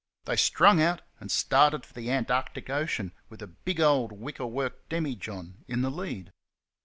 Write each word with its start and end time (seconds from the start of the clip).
They 0.25 0.35
strung 0.35 0.81
out 0.81 1.03
and 1.19 1.29
started 1.31 1.85
for 1.85 1.93
the 1.93 2.09
Antarctic 2.09 2.71
Ocean, 2.71 3.13
with 3.29 3.39
a 3.43 3.55
big 3.65 3.79
old 3.79 4.11
wicker 4.11 4.47
worked 4.47 4.89
demijohn 4.89 5.63
in 5.67 5.83
the 5.83 5.91
lead. 5.91 6.31